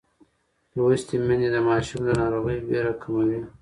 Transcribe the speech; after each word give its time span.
لوستې 0.75 1.15
میندې 1.27 1.49
د 1.51 1.57
ماشوم 1.67 2.01
د 2.05 2.09
ناروغۍ 2.21 2.57
وېره 2.67 2.93
کموي. 3.01 3.39